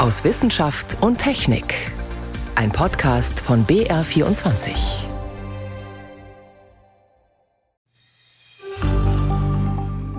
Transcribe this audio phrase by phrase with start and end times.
[0.00, 1.74] aus Wissenschaft und Technik.
[2.54, 5.09] Ein Podcast von BR24.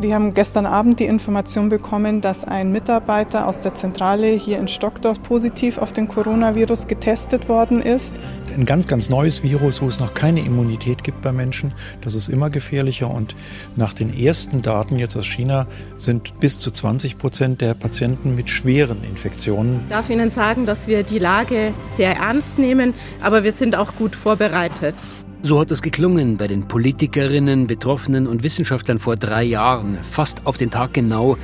[0.02, 4.68] Wir haben gestern Abend die Information bekommen, dass ein Mitarbeiter aus der Zentrale hier in
[4.68, 8.16] Stockdorf positiv auf den Coronavirus getestet worden ist.
[8.56, 11.72] Ein ganz, ganz neues Virus, wo es noch keine Immunität gibt bei Menschen.
[12.02, 13.12] Das ist immer gefährlicher.
[13.12, 13.36] Und
[13.76, 15.68] nach den ersten Daten jetzt aus China
[15.98, 19.82] sind bis zu 20 Prozent der Patienten mit schweren Infektionen.
[19.84, 23.94] Ich darf Ihnen sagen, dass wir die Lage sehr ernst nehmen, aber wir sind auch
[23.96, 24.96] gut vorbereitet.
[25.44, 29.98] So hat es geklungen bei den Politikerinnen, Betroffenen und Wissenschaftlern vor drei Jahren.
[30.12, 31.36] Fast auf den Tag genau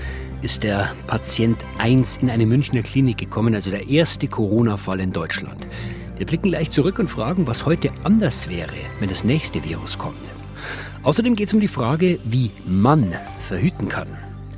[0.43, 5.65] ist der Patient 1 in eine Münchner Klinik gekommen, also der erste Corona-Fall in Deutschland.
[6.15, 10.31] Wir blicken leicht zurück und fragen, was heute anders wäre, wenn das nächste Virus kommt.
[11.01, 13.15] Außerdem geht es um die Frage, wie man
[13.47, 14.09] verhüten kann.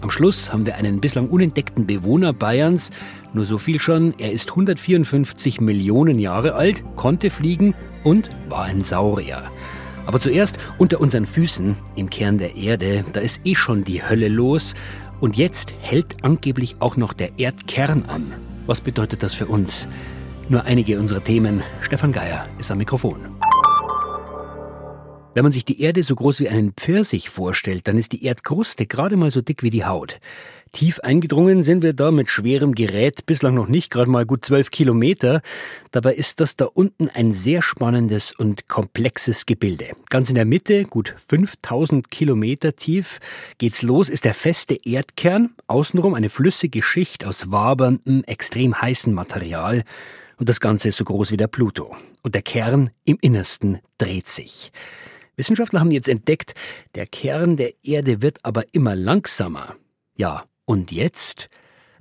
[0.01, 2.89] Am Schluss haben wir einen bislang unentdeckten Bewohner Bayerns.
[3.33, 8.81] Nur so viel schon, er ist 154 Millionen Jahre alt, konnte fliegen und war ein
[8.81, 9.51] Saurier.
[10.05, 14.29] Aber zuerst unter unseren Füßen, im Kern der Erde, da ist eh schon die Hölle
[14.29, 14.73] los.
[15.19, 18.31] Und jetzt hält angeblich auch noch der Erdkern an.
[18.67, 19.87] Was bedeutet das für uns?
[20.47, 21.61] Nur einige unserer Themen.
[21.81, 23.17] Stefan Geier ist am Mikrofon.
[25.39, 28.85] Wenn man sich die Erde so groß wie einen Pfirsich vorstellt, dann ist die Erdkruste
[28.85, 30.19] gerade mal so dick wie die Haut.
[30.73, 34.69] Tief eingedrungen sind wir da mit schwerem Gerät, bislang noch nicht, gerade mal gut zwölf
[34.69, 35.41] Kilometer.
[35.91, 39.91] Dabei ist das da unten ein sehr spannendes und komplexes Gebilde.
[40.09, 43.19] Ganz in der Mitte, gut 5000 Kilometer tief,
[43.59, 49.85] geht's los, ist der feste Erdkern, außenrum eine flüssige Schicht aus waberndem, extrem heißen Material.
[50.35, 51.95] Und das Ganze ist so groß wie der Pluto.
[52.23, 54.73] Und der Kern im Innersten dreht sich.
[55.39, 56.53] Wissenschaftler haben jetzt entdeckt,
[56.93, 59.75] der Kern der Erde wird aber immer langsamer.
[60.15, 61.49] Ja, und jetzt?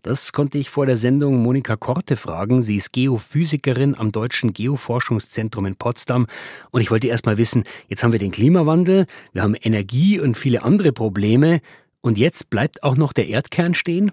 [0.02, 2.62] Das konnte ich vor der Sendung Monika Korte fragen.
[2.62, 6.26] Sie ist Geophysikerin am Deutschen Geoforschungszentrum in Potsdam.
[6.70, 10.36] Und ich wollte erst mal wissen, jetzt haben wir den Klimawandel, wir haben Energie und
[10.36, 11.60] viele andere Probleme.
[12.00, 14.12] Und jetzt bleibt auch noch der Erdkern stehen?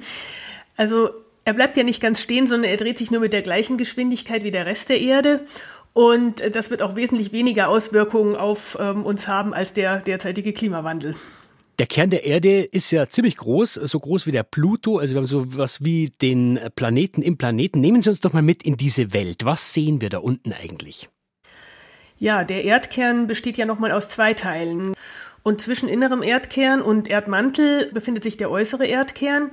[0.76, 1.10] also
[1.44, 4.44] er bleibt ja nicht ganz stehen, sondern er dreht sich nur mit der gleichen Geschwindigkeit
[4.44, 5.44] wie der Rest der Erde.
[5.92, 10.52] Und äh, das wird auch wesentlich weniger Auswirkungen auf ähm, uns haben als der derzeitige
[10.52, 11.14] Klimawandel.
[11.78, 14.98] Der Kern der Erde ist ja ziemlich groß, so groß wie der Pluto.
[14.98, 17.80] Also wir haben so was wie den Planeten im Planeten.
[17.80, 19.44] Nehmen Sie uns doch mal mit in diese Welt.
[19.44, 21.08] Was sehen wir da unten eigentlich?
[22.18, 24.94] Ja, der Erdkern besteht ja nochmal aus zwei Teilen.
[25.42, 29.50] Und zwischen innerem Erdkern und Erdmantel befindet sich der äußere Erdkern.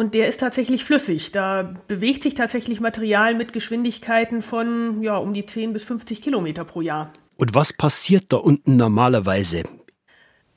[0.00, 1.30] Und der ist tatsächlich flüssig.
[1.30, 6.64] Da bewegt sich tatsächlich Material mit Geschwindigkeiten von ja, um die 10 bis 50 Kilometer
[6.64, 7.12] pro Jahr.
[7.36, 9.62] Und was passiert da unten normalerweise?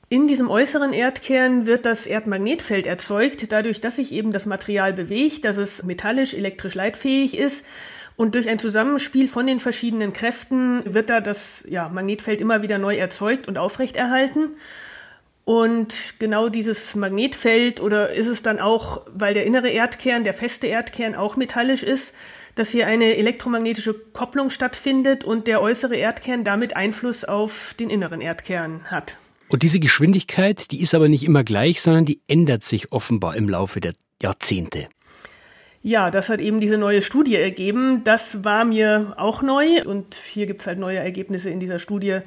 [0.08, 5.44] In diesem äußeren Erdkern wird das Erdmagnetfeld erzeugt, dadurch, dass sich eben das Material bewegt,
[5.44, 7.66] dass es metallisch, elektrisch leitfähig ist.
[8.16, 12.78] Und durch ein Zusammenspiel von den verschiedenen Kräften wird da das ja, Magnetfeld immer wieder
[12.78, 14.56] neu erzeugt und aufrechterhalten.
[15.44, 20.66] Und genau dieses Magnetfeld oder ist es dann auch, weil der innere Erdkern, der feste
[20.66, 22.14] Erdkern auch metallisch ist,
[22.54, 28.20] dass hier eine elektromagnetische Kopplung stattfindet und der äußere Erdkern damit Einfluss auf den inneren
[28.20, 29.18] Erdkern hat.
[29.48, 33.48] Und diese Geschwindigkeit, die ist aber nicht immer gleich, sondern die ändert sich offenbar im
[33.48, 34.88] Laufe der Jahrzehnte.
[35.82, 38.02] Ja, das hat eben diese neue Studie ergeben.
[38.04, 42.20] Das war mir auch neu und hier gibt es halt neue Ergebnisse in dieser Studie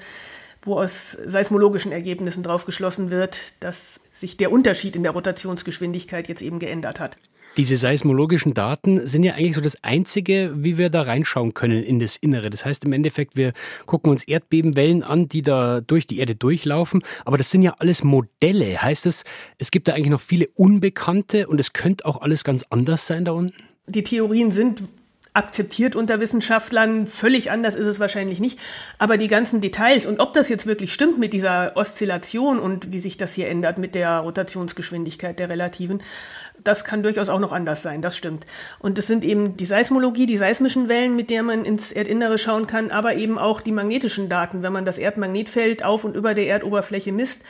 [0.68, 6.42] wo aus seismologischen Ergebnissen darauf geschlossen wird, dass sich der Unterschied in der Rotationsgeschwindigkeit jetzt
[6.42, 7.18] eben geändert hat.
[7.58, 11.98] Diese seismologischen Daten sind ja eigentlich so das Einzige, wie wir da reinschauen können in
[11.98, 12.52] das Innere.
[12.52, 13.54] Das heißt im Endeffekt, wir
[13.88, 17.02] gucken uns Erdbebenwellen an, die da durch die Erde durchlaufen.
[17.26, 18.80] Aber das sind ja alles Modelle.
[18.80, 19.24] Heißt es,
[19.58, 23.26] es gibt da eigentlich noch viele Unbekannte und es könnte auch alles ganz anders sein
[23.26, 23.56] da unten?
[23.88, 24.84] Die Theorien sind
[25.38, 27.06] akzeptiert unter Wissenschaftlern.
[27.06, 28.60] Völlig anders ist es wahrscheinlich nicht.
[28.98, 33.00] Aber die ganzen Details und ob das jetzt wirklich stimmt mit dieser Oszillation und wie
[33.00, 36.02] sich das hier ändert mit der Rotationsgeschwindigkeit der Relativen,
[36.64, 38.48] das kann durchaus auch noch anders sein, das stimmt.
[38.80, 42.66] Und es sind eben die Seismologie, die seismischen Wellen, mit der man ins Erdinnere schauen
[42.66, 44.64] kann, aber eben auch die magnetischen Daten.
[44.64, 47.44] Wenn man das Erdmagnetfeld auf und über der Erdoberfläche misst,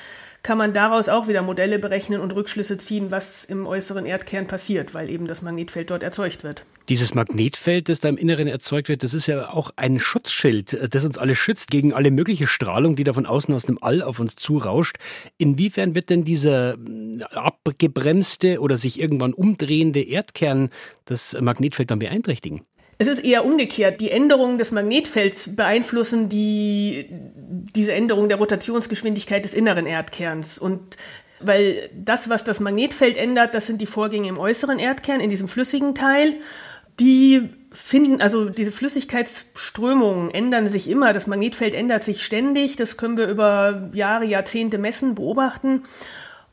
[0.44, 4.94] kann man daraus auch wieder Modelle berechnen und Rückschlüsse ziehen, was im äußeren Erdkern passiert,
[4.94, 6.66] weil eben das Magnetfeld dort erzeugt wird.
[6.89, 11.04] Dieses Magnetfeld, das da im Inneren erzeugt wird, das ist ja auch ein Schutzschild, das
[11.04, 14.19] uns alle schützt gegen alle mögliche Strahlung, die da von außen aus dem All auf
[14.19, 14.98] uns zurauscht.
[15.38, 20.69] Inwiefern wird denn dieser hm, abgebremste oder sich irgendwann umdrehende Erdkern
[21.06, 22.62] das Magnetfeld dann beeinträchtigen?
[23.00, 24.01] Es ist eher umgekehrt.
[24.01, 27.06] Die Änderungen des Magnetfelds beeinflussen die,
[27.75, 30.57] diese Änderung der Rotationsgeschwindigkeit des inneren Erdkerns.
[30.57, 30.98] Und
[31.40, 35.48] Weil das, was das Magnetfeld ändert, das sind die Vorgänge im äußeren Erdkern, in diesem
[35.48, 36.38] flüssigen Teil.
[36.99, 41.13] Die finden, also diese Flüssigkeitsströmungen ändern sich immer.
[41.13, 42.75] Das Magnetfeld ändert sich ständig.
[42.75, 45.83] Das können wir über Jahre, Jahrzehnte messen, beobachten.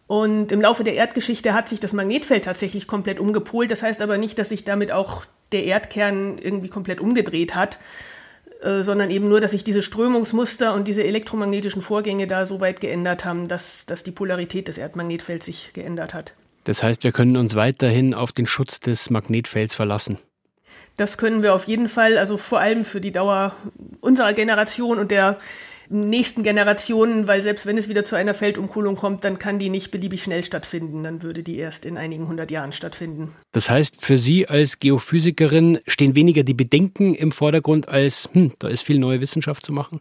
[0.07, 3.71] Und im Laufe der Erdgeschichte hat sich das Magnetfeld tatsächlich komplett umgepolt.
[3.71, 7.79] Das heißt aber nicht, dass sich damit auch der Erdkern irgendwie komplett umgedreht hat,
[8.61, 12.81] äh, sondern eben nur, dass sich diese Strömungsmuster und diese elektromagnetischen Vorgänge da so weit
[12.81, 16.35] geändert haben, dass, dass die Polarität des Erdmagnetfelds sich geändert hat.
[16.65, 20.19] Das heißt, wir können uns weiterhin auf den Schutz des Magnetfelds verlassen.
[20.97, 23.55] Das können wir auf jeden Fall, also vor allem für die Dauer
[24.01, 25.39] unserer Generation und der
[25.89, 29.91] nächsten Generationen, weil selbst wenn es wieder zu einer Feldumkohlung kommt, dann kann die nicht
[29.91, 31.03] beliebig schnell stattfinden.
[31.03, 33.35] Dann würde die erst in einigen hundert Jahren stattfinden.
[33.53, 38.69] Das heißt, für Sie als Geophysikerin stehen weniger die Bedenken im Vordergrund als, hm, da
[38.69, 40.01] ist viel neue Wissenschaft zu machen?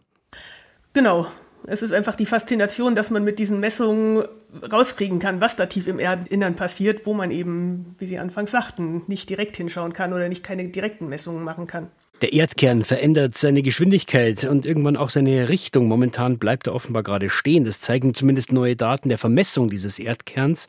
[0.92, 1.26] Genau,
[1.66, 4.24] es ist einfach die Faszination, dass man mit diesen Messungen
[4.70, 9.02] rauskriegen kann, was da tief im Erdeninnern passiert, wo man eben, wie Sie anfangs sagten,
[9.06, 11.90] nicht direkt hinschauen kann oder nicht keine direkten Messungen machen kann.
[12.22, 15.88] Der Erdkern verändert seine Geschwindigkeit und irgendwann auch seine Richtung.
[15.88, 17.64] Momentan bleibt er offenbar gerade stehen.
[17.64, 20.68] Das zeigen zumindest neue Daten der Vermessung dieses Erdkerns.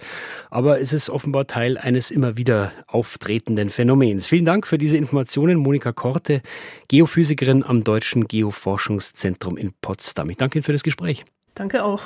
[0.49, 4.27] Aber es ist offenbar Teil eines immer wieder auftretenden Phänomens.
[4.27, 6.41] Vielen Dank für diese Informationen, Monika Korte,
[6.87, 10.29] Geophysikerin am Deutschen Geoforschungszentrum in Potsdam.
[10.29, 11.25] Ich danke Ihnen für das Gespräch.
[11.53, 12.01] Danke auch.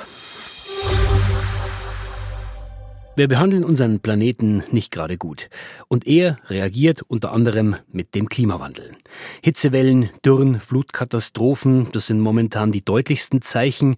[3.16, 5.50] Wir behandeln unseren Planeten nicht gerade gut.
[5.88, 8.92] Und er reagiert unter anderem mit dem Klimawandel.
[9.42, 13.96] Hitzewellen, Dürren, Flutkatastrophen, das sind momentan die deutlichsten Zeichen,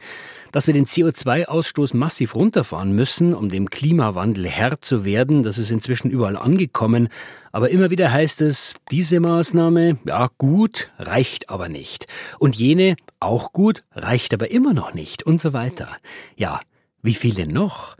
[0.51, 5.43] dass wir den CO2-Ausstoß massiv runterfahren müssen, um dem Klimawandel Herr zu werden.
[5.43, 7.09] Das ist inzwischen überall angekommen.
[7.53, 12.07] Aber immer wieder heißt es, diese Maßnahme, ja gut, reicht aber nicht.
[12.39, 15.23] Und jene, auch gut, reicht aber immer noch nicht.
[15.23, 15.99] Und so weiter.
[16.35, 16.61] Ja,
[17.03, 17.97] wie viel denn noch?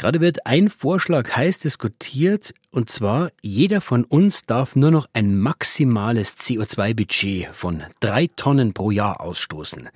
[0.00, 5.38] Gerade wird ein Vorschlag heiß diskutiert, und zwar, jeder von uns darf nur noch ein
[5.38, 9.90] maximales CO2-Budget von drei Tonnen pro Jahr ausstoßen.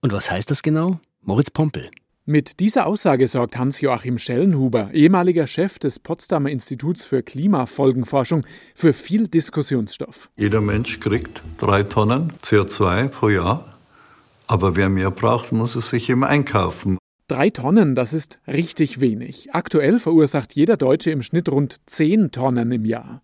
[0.00, 0.98] Und was heißt das genau?
[1.20, 1.90] Moritz Pompel.
[2.24, 9.28] Mit dieser Aussage sorgt Hans-Joachim Schellenhuber, ehemaliger Chef des Potsdamer Instituts für Klimafolgenforschung, für viel
[9.28, 10.30] Diskussionsstoff.
[10.38, 13.76] Jeder Mensch kriegt drei Tonnen CO2 pro Jahr,
[14.46, 16.96] aber wer mehr braucht, muss es sich eben einkaufen.
[17.26, 19.54] Drei Tonnen, das ist richtig wenig.
[19.54, 23.22] Aktuell verursacht jeder Deutsche im Schnitt rund 10 Tonnen im Jahr.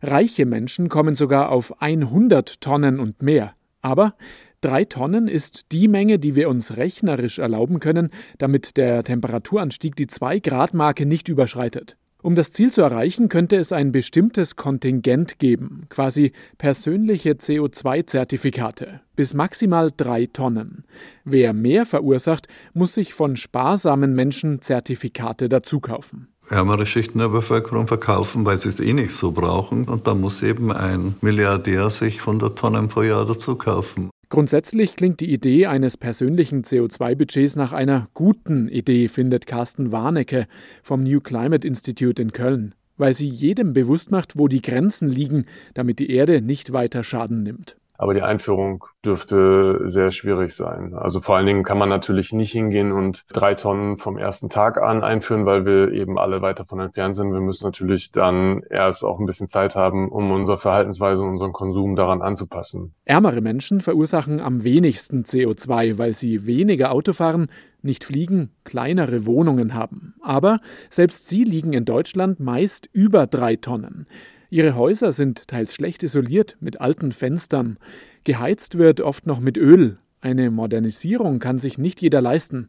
[0.00, 3.52] Reiche Menschen kommen sogar auf 100 Tonnen und mehr.
[3.82, 4.14] Aber
[4.62, 8.08] drei Tonnen ist die Menge, die wir uns rechnerisch erlauben können,
[8.38, 11.98] damit der Temperaturanstieg die 2-Grad-Marke nicht überschreitet.
[12.22, 19.34] Um das Ziel zu erreichen, könnte es ein bestimmtes Kontingent geben, quasi persönliche CO2-Zertifikate, bis
[19.34, 20.84] maximal drei Tonnen.
[21.24, 28.44] Wer mehr verursacht, muss sich von sparsamen Menschen Zertifikate dazukaufen ärmere Schichten der Bevölkerung verkaufen,
[28.44, 29.84] weil sie es eh nicht so brauchen.
[29.84, 34.10] Und da muss eben ein Milliardär sich 100 Tonnen pro Jahr dazu kaufen.
[34.32, 40.46] Grundsätzlich klingt die Idee eines persönlichen CO2-Budgets nach einer guten Idee, findet Carsten Warnecke
[40.82, 45.44] vom New Climate Institute in Köln, weil sie jedem bewusst macht, wo die Grenzen liegen,
[45.74, 47.76] damit die Erde nicht weiter Schaden nimmt.
[48.02, 50.92] Aber die Einführung dürfte sehr schwierig sein.
[50.92, 54.82] Also vor allen Dingen kann man natürlich nicht hingehen und drei Tonnen vom ersten Tag
[54.82, 57.32] an einführen, weil wir eben alle weit davon entfernt sind.
[57.32, 61.52] Wir müssen natürlich dann erst auch ein bisschen Zeit haben, um unsere Verhaltensweise und unseren
[61.52, 62.92] Konsum daran anzupassen.
[63.04, 69.74] Ärmere Menschen verursachen am wenigsten CO2, weil sie weniger Auto fahren, nicht fliegen, kleinere Wohnungen
[69.74, 70.14] haben.
[70.22, 70.58] Aber
[70.90, 74.08] selbst sie liegen in Deutschland meist über drei Tonnen.
[74.52, 77.78] Ihre Häuser sind teils schlecht isoliert mit alten Fenstern.
[78.24, 79.96] Geheizt wird oft noch mit Öl.
[80.20, 82.68] Eine Modernisierung kann sich nicht jeder leisten.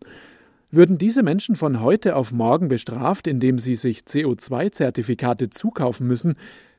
[0.71, 6.35] Würden diese Menschen von heute auf morgen bestraft, indem sie sich CO2-Zertifikate zukaufen müssen,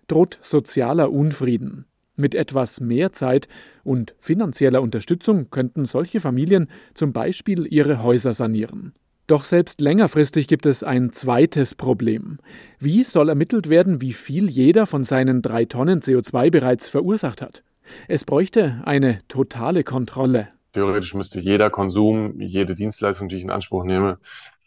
[0.06, 1.84] droht sozialer Unfrieden.
[2.16, 3.48] Mit etwas mehr Zeit
[3.82, 8.94] und finanzieller Unterstützung könnten solche Familien zum Beispiel ihre Häuser sanieren.
[9.26, 12.38] Doch selbst längerfristig gibt es ein zweites Problem.
[12.78, 17.62] Wie soll ermittelt werden, wie viel jeder von seinen drei Tonnen CO2 bereits verursacht hat?
[18.06, 20.48] Es bräuchte eine totale Kontrolle.
[20.72, 24.18] Theoretisch müsste jeder Konsum, jede Dienstleistung, die ich in Anspruch nehme,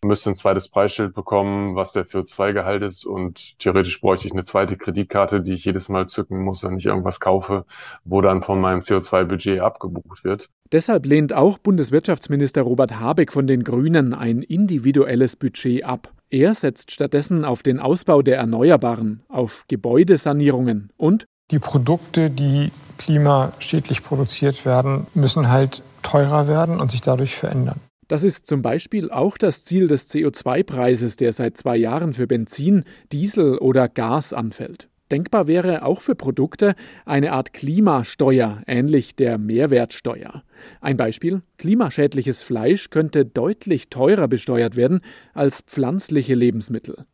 [0.03, 3.05] müsste ein zweites Preisschild bekommen, was der CO2-Gehalt ist.
[3.05, 6.85] Und theoretisch bräuchte ich eine zweite Kreditkarte, die ich jedes Mal zücken muss, wenn ich
[6.85, 7.65] irgendwas kaufe,
[8.05, 10.49] wo dann von meinem CO2-Budget abgebucht wird.
[10.71, 16.13] Deshalb lehnt auch Bundeswirtschaftsminister Robert Habeck von den Grünen ein individuelles Budget ab.
[16.29, 24.03] Er setzt stattdessen auf den Ausbau der Erneuerbaren, auf Gebäudesanierungen und die Produkte, die klimaschädlich
[24.03, 27.79] produziert werden, müssen halt teurer werden und sich dadurch verändern.
[28.09, 32.83] Das ist zum Beispiel auch das Ziel des CO2-Preises, der seit zwei Jahren für Benzin,
[33.13, 34.89] Diesel oder Gas anfällt.
[35.11, 40.43] Denkbar wäre auch für Produkte eine Art Klimasteuer, ähnlich der Mehrwertsteuer.
[40.81, 44.99] Ein Beispiel, klimaschädliches Fleisch könnte deutlich teurer besteuert werden
[45.33, 47.05] als pflanzliche Lebensmittel.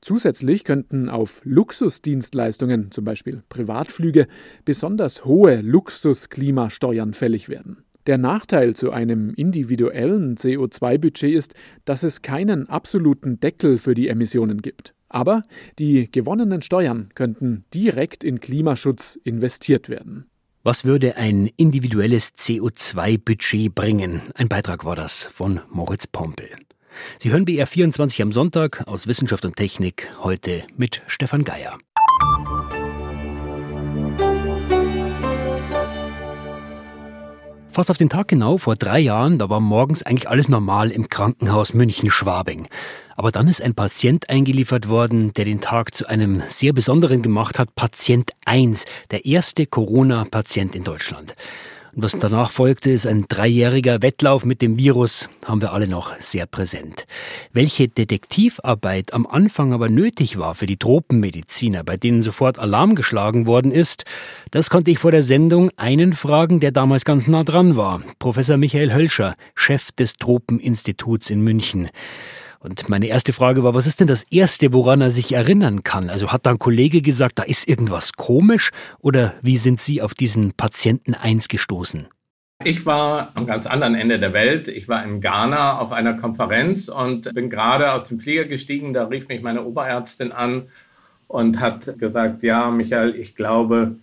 [0.00, 4.26] Zusätzlich könnten auf Luxusdienstleistungen, zum Beispiel Privatflüge,
[4.64, 7.84] besonders hohe Luxusklimasteuern fällig werden.
[8.06, 11.54] Der Nachteil zu einem individuellen CO2-Budget ist,
[11.84, 14.94] dass es keinen absoluten Deckel für die Emissionen gibt.
[15.12, 15.42] Aber
[15.78, 20.26] die gewonnenen Steuern könnten direkt in Klimaschutz investiert werden.
[20.64, 24.22] Was würde ein individuelles CO2-Budget bringen?
[24.34, 26.48] Ein Beitrag war das von Moritz Pompel.
[27.18, 31.78] Sie hören BR 24 am Sonntag aus Wissenschaft und Technik, heute mit Stefan Geier.
[37.72, 41.08] Fast auf den Tag genau vor drei Jahren, da war morgens eigentlich alles normal im
[41.08, 42.68] Krankenhaus München-Schwabing.
[43.16, 47.58] Aber dann ist ein Patient eingeliefert worden, der den Tag zu einem sehr besonderen gemacht
[47.58, 47.74] hat.
[47.74, 51.34] Patient 1, der erste Corona-Patient in Deutschland.
[51.94, 56.18] Und was danach folgte, ist ein dreijähriger Wettlauf mit dem Virus, haben wir alle noch
[56.20, 57.04] sehr präsent.
[57.52, 63.46] Welche Detektivarbeit am Anfang aber nötig war für die Tropenmediziner, bei denen sofort Alarm geschlagen
[63.46, 64.04] worden ist,
[64.50, 68.02] das konnte ich vor der Sendung einen fragen, der damals ganz nah dran war.
[68.18, 71.90] Professor Michael Hölscher, Chef des Tropeninstituts in München.
[72.62, 76.10] Und meine erste Frage war, was ist denn das Erste, woran er sich erinnern kann?
[76.10, 78.70] Also hat da ein Kollege gesagt, da ist irgendwas komisch?
[79.00, 82.06] Oder wie sind Sie auf diesen Patienten 1 gestoßen?
[82.64, 84.68] Ich war am ganz anderen Ende der Welt.
[84.68, 88.92] Ich war in Ghana auf einer Konferenz und bin gerade aus dem Flieger gestiegen.
[88.92, 90.68] Da rief mich meine Oberärztin an
[91.26, 93.96] und hat gesagt, ja, Michael, ich glaube,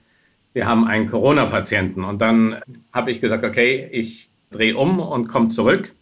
[0.52, 2.04] wir haben einen Corona-Patienten.
[2.04, 2.58] Und dann
[2.92, 5.94] habe ich gesagt, okay, ich drehe um und komme zurück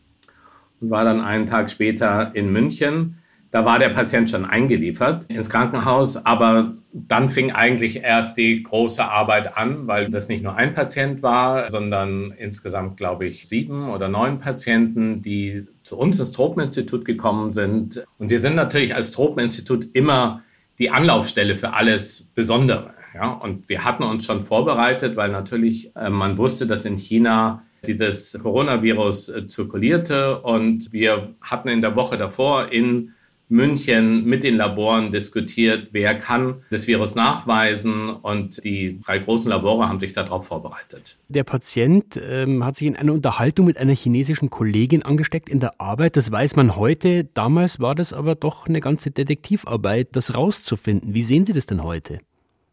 [0.81, 3.17] und war dann einen Tag später in München.
[3.51, 9.03] Da war der Patient schon eingeliefert ins Krankenhaus, aber dann fing eigentlich erst die große
[9.03, 14.09] Arbeit an, weil das nicht nur ein Patient war, sondern insgesamt, glaube ich, sieben oder
[14.09, 18.05] neun Patienten, die zu uns ins Tropeninstitut gekommen sind.
[18.17, 20.43] Und wir sind natürlich als Tropeninstitut immer
[20.77, 22.93] die Anlaufstelle für alles Besondere.
[23.13, 23.31] Ja?
[23.31, 28.37] Und wir hatten uns schon vorbereitet, weil natürlich äh, man wusste, dass in China dieses
[28.41, 30.41] Coronavirus äh, zirkulierte.
[30.41, 33.13] Und wir hatten in der Woche davor in
[33.49, 39.87] München mit den Laboren diskutiert, wer kann das Virus nachweisen und die drei großen Labore
[39.87, 41.17] haben sich darauf vorbereitet.
[41.29, 45.79] Der Patient ähm, hat sich in einer Unterhaltung mit einer chinesischen Kollegin angesteckt in der
[45.79, 46.17] Arbeit.
[46.17, 47.23] Das weiß man heute.
[47.23, 51.15] Damals war das aber doch eine ganze Detektivarbeit, das rauszufinden.
[51.15, 52.19] Wie sehen Sie das denn heute?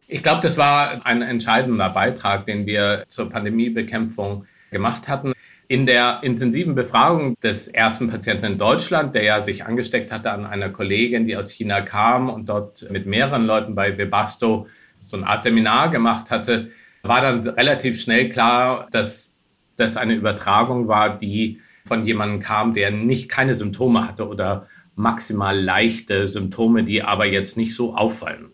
[0.08, 4.44] Ich glaube, das war ein entscheidender Beitrag, den wir zur Pandemiebekämpfung
[4.74, 5.32] gemacht hatten.
[5.66, 10.44] In der intensiven Befragung des ersten Patienten in Deutschland, der ja sich angesteckt hatte an
[10.44, 14.66] einer Kollegin, die aus China kam und dort mit mehreren Leuten bei Webasto
[15.06, 16.70] so eine Art Seminar gemacht hatte,
[17.02, 19.38] war dann relativ schnell klar, dass
[19.76, 24.66] das eine Übertragung war, die von jemandem kam, der nicht keine Symptome hatte oder
[24.96, 28.52] maximal leichte Symptome, die aber jetzt nicht so auffallen.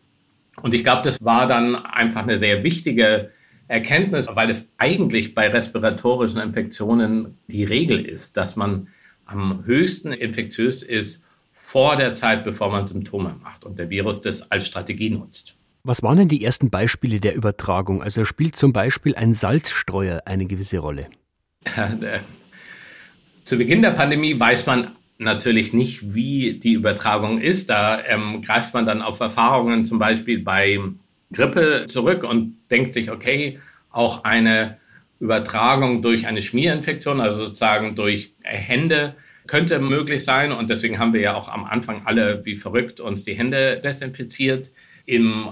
[0.62, 3.30] Und ich glaube, das war dann einfach eine sehr wichtige
[3.70, 8.88] Erkenntnis, weil es eigentlich bei respiratorischen Infektionen die Regel ist, dass man
[9.26, 14.50] am höchsten infektiös ist vor der Zeit, bevor man Symptome macht und der Virus das
[14.50, 15.56] als Strategie nutzt.
[15.84, 18.02] Was waren denn die ersten Beispiele der Übertragung?
[18.02, 21.06] Also spielt zum Beispiel ein Salzstreuer eine gewisse Rolle?
[23.44, 27.70] Zu Beginn der Pandemie weiß man natürlich nicht, wie die Übertragung ist.
[27.70, 30.80] Da ähm, greift man dann auf Erfahrungen zum Beispiel bei
[31.32, 33.58] Grippe zurück und denkt sich, okay,
[33.90, 34.78] auch eine
[35.20, 39.14] Übertragung durch eine Schmierinfektion, also sozusagen durch Hände,
[39.46, 40.52] könnte möglich sein.
[40.52, 44.70] Und deswegen haben wir ja auch am Anfang alle wie verrückt uns die Hände desinfiziert.
[45.06, 45.48] Im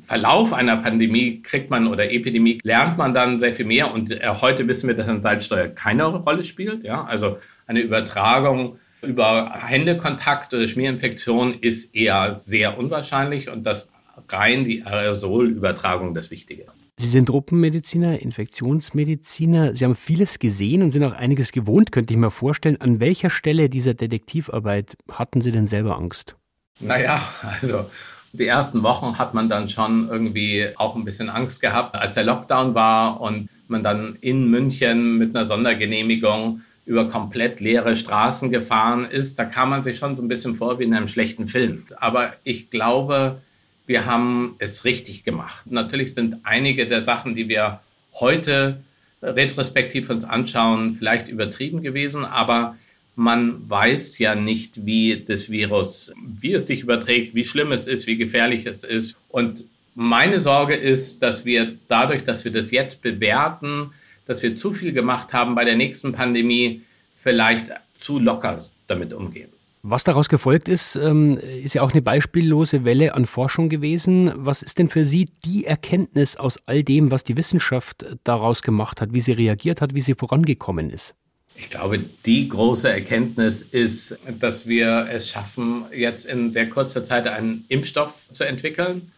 [0.00, 3.94] Verlauf einer Pandemie kriegt man oder Epidemie lernt man dann sehr viel mehr.
[3.94, 6.82] Und äh, heute wissen wir, dass ein Salzsteuer keine Rolle spielt.
[6.82, 7.04] Ja?
[7.04, 13.88] Also eine Übertragung über Händekontakt oder Schmierinfektion ist eher sehr unwahrscheinlich und das
[14.28, 16.66] rein die Aerosolübertragung das Wichtige.
[16.98, 19.74] Sie sind Truppenmediziner, Infektionsmediziner.
[19.74, 22.80] Sie haben vieles gesehen und sind auch einiges gewohnt, könnte ich mir vorstellen.
[22.80, 26.36] An welcher Stelle dieser Detektivarbeit hatten Sie denn selber Angst?
[26.80, 27.20] Naja,
[27.60, 27.86] also
[28.32, 32.24] die ersten Wochen hat man dann schon irgendwie auch ein bisschen Angst gehabt, als der
[32.24, 39.06] Lockdown war und man dann in München mit einer Sondergenehmigung über komplett leere Straßen gefahren
[39.08, 39.38] ist.
[39.38, 41.84] Da kam man sich schon so ein bisschen vor wie in einem schlechten Film.
[41.98, 43.40] Aber ich glaube,
[43.86, 45.70] wir haben es richtig gemacht.
[45.70, 47.80] Natürlich sind einige der Sachen, die wir
[48.14, 48.78] heute
[49.22, 52.76] retrospektiv uns anschauen, vielleicht übertrieben gewesen, aber
[53.14, 58.06] man weiß ja nicht, wie das Virus, wie es sich überträgt, wie schlimm es ist,
[58.06, 59.16] wie gefährlich es ist.
[59.28, 63.90] Und meine Sorge ist, dass wir dadurch, dass wir das jetzt bewerten,
[64.26, 66.82] dass wir zu viel gemacht haben bei der nächsten Pandemie,
[67.16, 67.66] vielleicht
[67.98, 69.50] zu locker damit umgehen.
[69.84, 74.32] Was daraus gefolgt ist, ähm, ist ja auch eine beispiellose Welle an Forschung gewesen.
[74.36, 79.00] Was ist denn für Sie die Erkenntnis aus all dem, was die Wissenschaft daraus gemacht
[79.00, 81.14] hat, wie sie reagiert hat, wie sie vorangekommen ist?
[81.56, 87.26] Ich glaube, die große Erkenntnis ist, dass wir es schaffen, jetzt in sehr kurzer Zeit
[87.26, 89.10] einen Impfstoff zu entwickeln,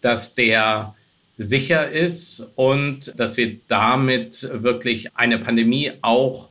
[0.00, 0.94] dass der
[1.38, 6.50] sicher ist und dass wir damit wirklich eine Pandemie auch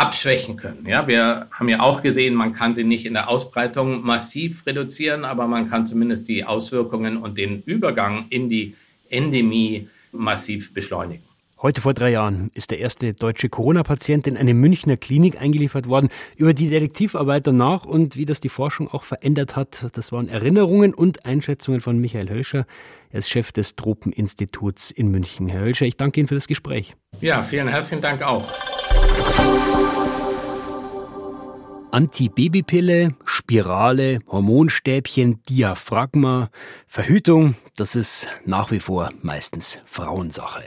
[0.00, 0.86] abschwächen können.
[0.86, 5.24] Ja, wir haben ja auch gesehen, man kann sie nicht in der Ausbreitung massiv reduzieren,
[5.24, 8.74] aber man kann zumindest die Auswirkungen und den Übergang in die
[9.10, 11.24] Endemie massiv beschleunigen.
[11.62, 16.08] Heute vor drei Jahren ist der erste deutsche Corona-Patient in eine Münchner Klinik eingeliefert worden.
[16.36, 20.94] Über die Detektivarbeit danach und wie das die Forschung auch verändert hat, das waren Erinnerungen
[20.94, 22.64] und Einschätzungen von Michael Hölscher.
[23.10, 25.50] Er ist Chef des Tropeninstituts in München.
[25.50, 26.96] Herr Hölscher, ich danke Ihnen für das Gespräch.
[27.20, 28.48] Ja, vielen herzlichen Dank auch.
[31.92, 36.50] Antibabypille, Spirale, Hormonstäbchen, Diaphragma,
[36.86, 40.62] Verhütung, das ist nach wie vor meistens Frauensache.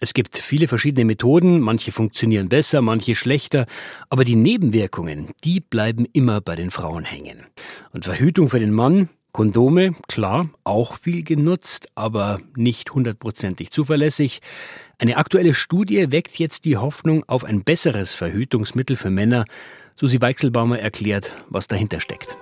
[0.00, 3.66] Es gibt viele verschiedene Methoden, manche funktionieren besser, manche schlechter,
[4.08, 7.46] aber die Nebenwirkungen, die bleiben immer bei den Frauen hängen.
[7.92, 14.42] Und Verhütung für den Mann, Kondome, klar, auch viel genutzt, aber nicht hundertprozentig zuverlässig.
[14.98, 19.46] Eine aktuelle Studie weckt jetzt die Hoffnung auf ein besseres Verhütungsmittel für Männer.
[19.94, 22.36] Susi Weichselbaumer erklärt, was dahinter steckt.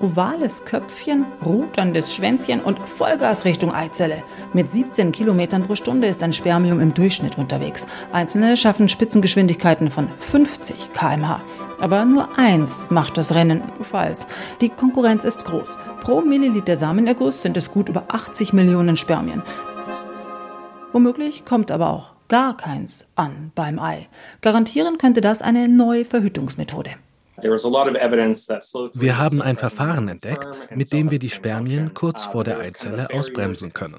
[0.00, 4.24] Ovales Köpfchen, ruderndes Schwänzchen und Vollgas Richtung Eizelle.
[4.52, 7.86] Mit 17 Kilometern pro Stunde ist ein Spermium im Durchschnitt unterwegs.
[8.12, 11.40] Einzelne schaffen Spitzengeschwindigkeiten von 50 km/h.
[11.78, 14.20] Aber nur eins macht das Rennen falsch.
[14.60, 15.78] Die Konkurrenz ist groß.
[16.02, 19.42] Pro Milliliter Samenerguss sind es gut über 80 Millionen Spermien.
[20.92, 24.08] Womöglich kommt aber auch gar keins an beim Ei.
[24.40, 26.90] Garantieren könnte das eine neue Verhütungsmethode.
[27.36, 33.72] Wir haben ein Verfahren entdeckt, mit dem wir die Spermien kurz vor der Eizelle ausbremsen
[33.72, 33.96] können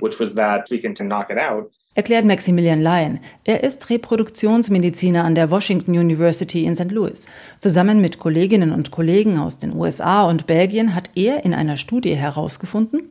[1.96, 3.20] erklärt Maximilian Lyon.
[3.46, 6.92] Er ist Reproduktionsmediziner an der Washington University in St.
[6.92, 7.26] Louis.
[7.62, 12.16] Zusammen mit Kolleginnen und Kollegen aus den USA und Belgien hat er in einer Studie
[12.16, 13.10] herausgefunden,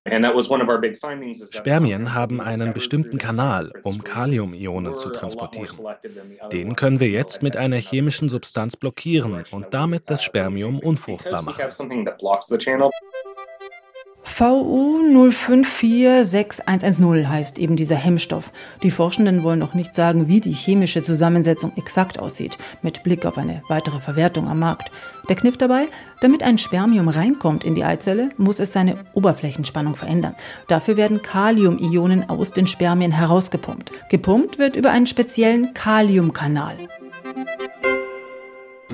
[1.51, 5.79] Spermien haben einen bestimmten Kanal, um Kaliumionen zu transportieren.
[6.53, 11.63] Den können wir jetzt mit einer chemischen Substanz blockieren und damit das Spermium unfruchtbar machen.
[14.25, 18.51] VU 054610 heißt eben dieser Hemmstoff.
[18.83, 23.39] Die Forschenden wollen noch nicht sagen, wie die chemische Zusammensetzung exakt aussieht, mit Blick auf
[23.39, 24.91] eine weitere Verwertung am Markt.
[25.29, 25.89] Der Kniff dabei,
[26.21, 30.35] damit ein Spermium reinkommt in die Eizelle, muss es seine Oberflächenspannung verändern.
[30.69, 33.93] Dafür werden Kaliumionen aus den Spermien herausgepumpt.
[34.11, 36.77] Gepumpt wird über einen speziellen Kaliumkanal.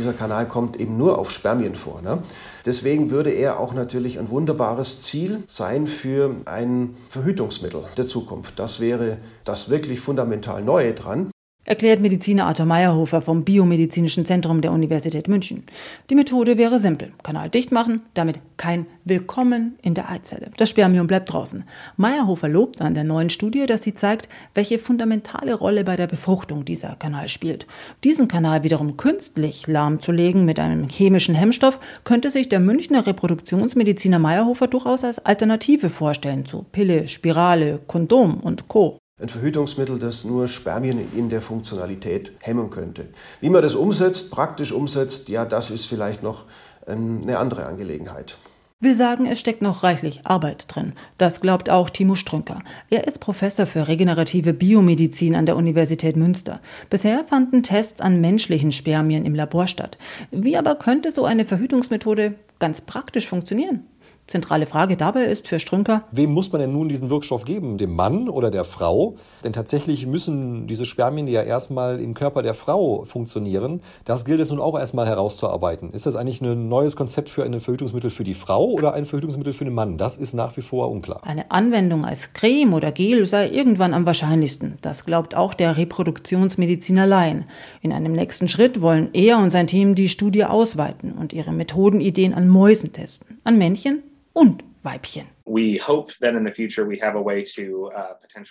[0.00, 2.00] Dieser Kanal kommt eben nur auf Spermien vor.
[2.00, 2.22] Ne?
[2.64, 8.58] Deswegen würde er auch natürlich ein wunderbares Ziel sein für ein Verhütungsmittel der Zukunft.
[8.58, 11.30] Das wäre das wirklich fundamental Neue dran
[11.64, 15.64] erklärt Mediziner Arthur Meyerhofer vom Biomedizinischen Zentrum der Universität München.
[16.08, 17.12] Die Methode wäre simpel.
[17.22, 20.50] Kanal dicht machen, damit kein Willkommen in der Eizelle.
[20.56, 21.64] Das Spermium bleibt draußen.
[21.96, 26.64] Meyerhofer lobt an der neuen Studie, dass sie zeigt, welche fundamentale Rolle bei der Befruchtung
[26.64, 27.66] dieser Kanal spielt.
[28.04, 34.66] Diesen Kanal wiederum künstlich lahmzulegen mit einem chemischen Hemmstoff, könnte sich der Münchner Reproduktionsmediziner Meyerhofer
[34.66, 41.00] durchaus als Alternative vorstellen zu Pille, Spirale, Kondom und Co ein Verhütungsmittel, das nur Spermien
[41.16, 43.06] in der Funktionalität hemmen könnte.
[43.40, 46.44] Wie man das umsetzt, praktisch umsetzt, ja, das ist vielleicht noch
[46.86, 48.36] ähm, eine andere Angelegenheit.
[48.82, 50.94] Wir sagen, es steckt noch reichlich Arbeit drin.
[51.18, 52.62] Das glaubt auch Timo Strünker.
[52.88, 56.62] Er ist Professor für regenerative Biomedizin an der Universität Münster.
[56.88, 59.98] Bisher fanden Tests an menschlichen Spermien im Labor statt.
[60.30, 63.84] Wie aber könnte so eine Verhütungsmethode ganz praktisch funktionieren?
[64.30, 66.04] Zentrale Frage dabei ist für Strünker.
[66.12, 67.78] Wem muss man denn nun diesen Wirkstoff geben?
[67.78, 69.16] Dem Mann oder der Frau?
[69.42, 73.80] Denn tatsächlich müssen diese Spermien ja erstmal im Körper der Frau funktionieren.
[74.04, 75.90] Das gilt es nun auch erstmal herauszuarbeiten.
[75.92, 79.52] Ist das eigentlich ein neues Konzept für ein Verhütungsmittel für die Frau oder ein Verhütungsmittel
[79.52, 79.98] für den Mann?
[79.98, 81.22] Das ist nach wie vor unklar.
[81.24, 84.78] Eine Anwendung als Creme oder Gel sei irgendwann am wahrscheinlichsten.
[84.80, 87.46] Das glaubt auch der Reproduktionsmediziner Laien.
[87.82, 92.32] In einem nächsten Schritt wollen er und sein Team die Studie ausweiten und ihre Methodenideen
[92.32, 93.40] an Mäusen testen.
[93.42, 95.26] An Männchen und Weibchen.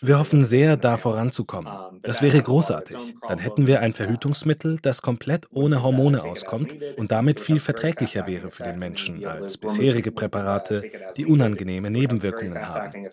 [0.02, 1.74] Wir hoffen sehr, da voranzukommen.
[2.02, 3.16] Das wäre großartig.
[3.28, 8.52] Dann hätten wir ein Verhütungsmittel, das komplett ohne Hormone auskommt und damit viel verträglicher wäre
[8.52, 10.84] für den Menschen als bisherige Präparate,
[11.18, 13.08] die unangenehme Nebenwirkungen haben.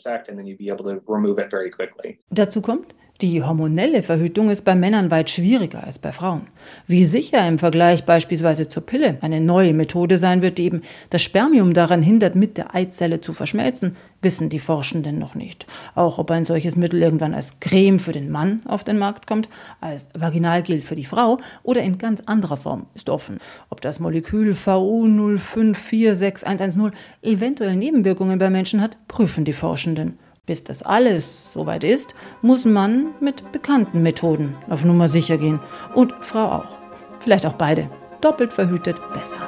[2.31, 6.49] Dazu kommt, die hormonelle Verhütung ist bei Männern weit schwieriger als bei Frauen.
[6.87, 11.23] Wie sicher im Vergleich beispielsweise zur Pille eine neue Methode sein wird, die eben das
[11.23, 15.67] Spermium daran hindert, mit der Eizelle zu verschmelzen, wissen die Forschenden noch nicht.
[15.95, 19.49] Auch ob ein solches Mittel irgendwann als Creme für den Mann auf den Markt kommt,
[19.81, 23.39] als Vaginalgel für die Frau oder in ganz anderer Form ist offen.
[23.71, 30.19] Ob das Molekül VU 0546110 eventuell Nebenwirkungen bei Menschen hat, prüfen die Forschenden.
[30.47, 35.59] Bis das alles soweit ist, muss man mit bekannten Methoden auf Nummer sicher gehen.
[35.95, 36.79] Und Frau auch.
[37.19, 37.91] Vielleicht auch beide.
[38.21, 39.39] Doppelt verhütet besser.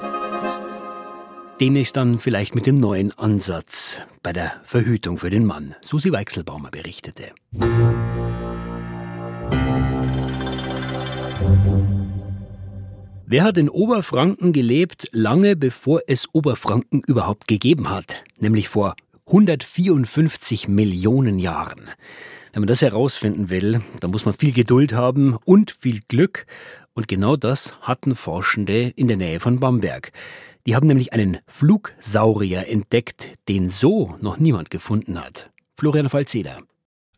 [1.60, 5.74] Demnächst dann vielleicht mit dem neuen Ansatz bei der Verhütung für den Mann.
[5.80, 7.32] Susi Weichselbaumer berichtete.
[13.26, 18.24] Wer hat in Oberfranken gelebt, lange bevor es Oberfranken überhaupt gegeben hat?
[18.40, 18.96] Nämlich vor
[19.28, 21.90] 154 Millionen Jahren.
[22.52, 26.46] Wenn man das herausfinden will, dann muss man viel Geduld haben und viel Glück.
[26.94, 30.12] Und genau das hatten Forschende in der Nähe von Bamberg.
[30.66, 35.50] Die haben nämlich einen Flugsaurier entdeckt, den so noch niemand gefunden hat.
[35.76, 36.58] Florian Falzeder.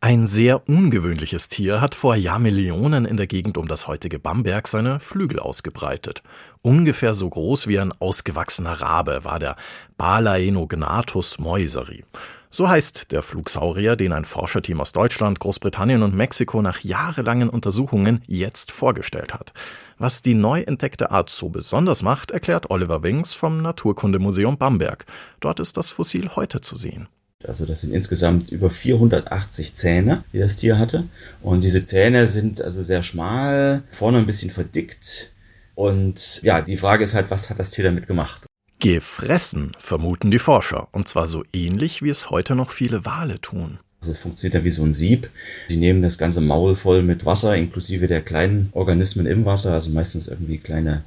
[0.03, 4.99] Ein sehr ungewöhnliches Tier hat vor Jahrmillionen in der Gegend um das heutige Bamberg seine
[4.99, 6.23] Flügel ausgebreitet.
[6.63, 9.57] Ungefähr so groß wie ein ausgewachsener Rabe war der
[9.99, 12.07] Balaenognathus moiseri.
[12.49, 18.23] So heißt der Flugsaurier, den ein Forscherteam aus Deutschland, Großbritannien und Mexiko nach jahrelangen Untersuchungen
[18.27, 19.53] jetzt vorgestellt hat.
[19.99, 25.05] Was die neu entdeckte Art so besonders macht, erklärt Oliver Wings vom Naturkundemuseum Bamberg.
[25.41, 27.07] Dort ist das Fossil heute zu sehen.
[27.45, 31.05] Also das sind insgesamt über 480 Zähne, die das Tier hatte.
[31.43, 35.31] Und diese Zähne sind also sehr schmal, vorne ein bisschen verdickt.
[35.75, 38.45] Und ja, die Frage ist halt, was hat das Tier damit gemacht?
[38.81, 40.89] Gefressen, vermuten die Forscher.
[40.93, 43.79] Und zwar so ähnlich, wie es heute noch viele Wale tun.
[44.01, 45.29] Also es funktioniert ja wie so ein Sieb.
[45.69, 49.91] Die nehmen das ganze Maul voll mit Wasser, inklusive der kleinen Organismen im Wasser, also
[49.91, 51.05] meistens irgendwie kleine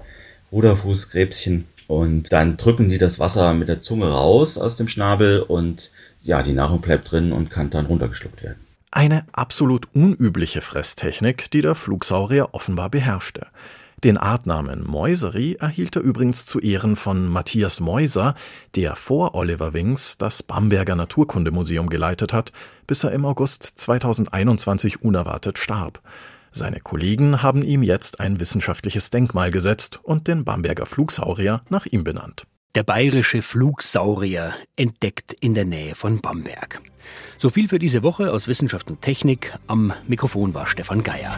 [0.52, 1.66] Ruderfußkrebschen.
[1.88, 5.92] Und dann drücken die das Wasser mit der Zunge raus aus dem Schnabel und
[6.24, 8.60] ja, die Nahrung bleibt drin und kann dann runtergeschluckt werden.
[8.92, 13.48] Eine absolut unübliche Fresstechnik, die der Flugsaurier offenbar beherrschte.
[14.04, 18.36] Den Artnamen Mäuseri erhielt er übrigens zu Ehren von Matthias Mäuser,
[18.76, 22.52] der vor Oliver Wings das Bamberger Naturkundemuseum geleitet hat,
[22.86, 26.02] bis er im August 2021 unerwartet starb.
[26.52, 32.04] Seine Kollegen haben ihm jetzt ein wissenschaftliches Denkmal gesetzt und den Bamberger Flugsaurier nach ihm
[32.04, 32.46] benannt.
[32.76, 36.82] Der bayerische Flugsaurier entdeckt in der Nähe von Bamberg.
[37.38, 39.54] So viel für diese Woche aus Wissenschaft und Technik.
[39.68, 41.38] Am Mikrofon war Stefan Geier.